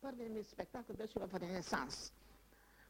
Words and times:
Първият 0.00 0.32
ми 0.32 0.44
спектакъл 0.44 0.96
беше 0.96 1.18
в 1.18 1.34
Ренесанс. 1.34 2.12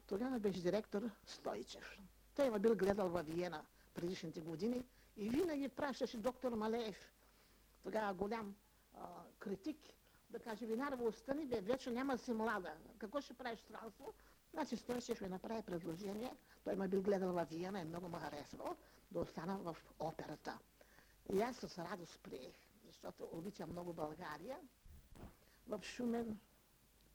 Тогава 0.07 0.39
беше 0.39 0.63
директор 0.63 1.03
Стойчев. 1.27 1.99
Той 2.35 2.47
има 2.47 2.59
бил 2.59 2.77
гледал 2.77 3.09
във 3.09 3.27
Виена 3.27 3.65
предишните 3.95 4.41
години 4.41 4.85
и 5.17 5.29
винаги 5.31 5.69
пращаше 5.69 6.19
доктор 6.19 6.53
Малеев, 6.53 7.13
тогава 7.83 8.15
голям 8.15 8.55
а, 8.95 9.07
критик, 9.39 9.79
да 10.31 10.39
каже, 10.39 10.67
Винарова, 10.67 11.05
остани, 11.05 11.47
бе, 11.47 11.61
вече 11.61 11.91
няма 11.91 12.19
си 12.19 12.33
млада. 12.33 12.73
Какво 12.99 13.21
ще 13.21 13.35
правиш 13.35 13.61
странство? 13.61 14.15
Значи 14.53 14.77
Стойчев 14.77 15.21
ми 15.21 15.29
направи 15.29 15.63
предложение, 15.63 16.37
той 16.65 16.77
ме 16.77 16.89
бил 16.89 17.03
гледал 17.03 17.33
във 17.33 17.49
Виена 17.49 17.81
и 17.81 17.85
много 17.85 18.09
ме 18.09 18.19
харесвал, 18.19 18.77
да 19.11 19.21
остана 19.21 19.59
в 19.59 19.77
операта. 19.99 20.59
И 21.29 21.41
аз 21.41 21.57
с 21.57 21.79
радост 21.81 22.21
приех, 22.21 22.55
защото 22.87 23.29
обичам 23.33 23.71
много 23.71 23.93
България. 23.93 24.59
В 25.67 25.81
Шумен 25.83 26.39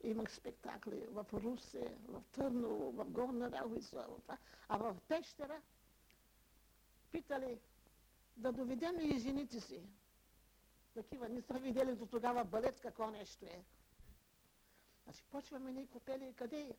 имах 0.04 0.32
спектакли, 0.32 1.06
в 1.10 1.26
Русе, 1.32 1.96
в 2.08 2.22
Търново, 2.32 2.92
в 2.92 3.04
Горна 3.04 3.50
Ралвица, 3.50 4.06
а 4.68 4.76
в 4.78 4.96
Пещера 5.08 5.60
питали 7.12 7.58
да 8.36 8.52
доведем 8.52 9.00
и 9.00 9.18
жените 9.18 9.60
си. 9.60 9.82
Такива 10.94 11.28
не 11.28 11.40
са 11.42 11.54
видели 11.54 11.94
до 11.94 12.06
тогава 12.06 12.44
балет 12.44 12.80
какво 12.80 13.10
нещо 13.10 13.44
е. 13.44 13.64
Значи 15.04 15.24
почваме 15.30 15.72
ние 15.72 15.86
купели 15.86 16.32
къде 16.36 16.74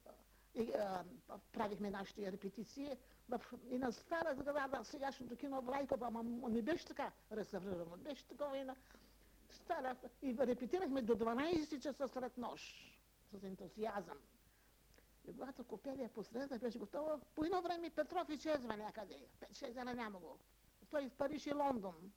и, 0.55 0.71
а, 0.73 1.03
правихме 1.51 1.89
нашите 1.91 2.31
репетиции 2.31 2.97
в, 3.29 3.41
и 3.69 3.77
на 3.77 3.91
стара 3.91 4.35
сграда, 4.35 4.83
сегашното 4.83 5.35
кино 5.35 5.61
в 5.61 5.69
Райкова, 5.69 6.07
ама 6.07 6.23
не 6.49 6.61
беше 6.61 6.85
така 6.85 7.11
реставрирано, 7.31 7.97
беше 7.97 8.25
такова 8.25 8.57
и 8.57 8.63
на 8.63 8.75
стара. 9.49 9.95
И 10.21 10.35
репетирахме 10.39 11.01
до 11.01 11.15
12 11.15 11.79
часа 11.79 12.07
след 12.07 12.37
нощ 12.37 12.95
с 13.33 13.43
ентусиазъм. 13.43 14.17
И 15.27 15.31
когато 15.31 15.63
Копелия 15.63 16.09
посреда 16.09 16.59
беше 16.59 16.79
готова, 16.79 17.19
по 17.35 17.45
едно 17.45 17.61
време 17.61 17.89
Петров 17.89 18.29
изчезва 18.29 18.77
някъде. 18.77 19.27
5-6 19.39 19.73
дена 19.73 19.93
няма 19.93 20.19
го. 20.19 20.37
Той 20.89 21.09
в 21.09 21.13
Париж 21.13 21.45
и 21.45 21.53
Лондон. 21.53 22.11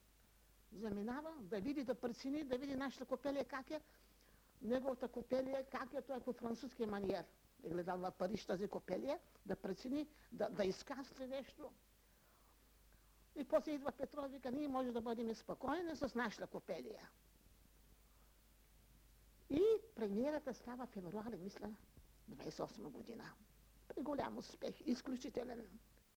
Заминава 0.72 1.30
да 1.40 1.60
види, 1.60 1.84
да 1.84 1.94
прецени, 1.94 2.44
да 2.44 2.58
види 2.58 2.76
нашата 2.76 3.04
Копелия 3.04 3.44
как 3.44 3.70
е. 3.70 3.80
Неговата 4.62 5.08
Копелия 5.08 5.64
как 5.64 5.94
е, 5.94 6.02
той 6.02 6.16
е 6.16 6.20
по 6.20 6.32
французски 6.32 6.86
маниер. 6.86 7.24
Е 7.64 7.68
гледал 7.68 7.98
в 7.98 8.12
Париж 8.18 8.44
тази 8.44 8.68
Копелия, 8.68 9.18
да 9.46 9.56
прецени, 9.56 10.08
да, 10.32 10.48
да 10.48 10.64
изкастри 10.64 11.26
нещо. 11.26 11.70
И 13.36 13.44
после 13.44 13.72
идва 13.72 13.92
Петров 13.92 14.26
и 14.26 14.32
вика, 14.32 14.50
ние 14.50 14.68
може 14.68 14.92
да 14.92 15.00
бъдем 15.00 15.34
спокойни 15.34 15.96
с 15.96 16.14
нашата 16.14 16.46
Копелия. 16.46 17.10
Премиерата 19.98 20.54
става 20.54 20.86
февруари, 20.86 21.36
мисля, 21.36 21.70
28 22.30 22.90
година. 22.90 23.24
При 23.88 24.02
голям 24.02 24.38
успех, 24.38 24.74
изключителен. 24.86 25.66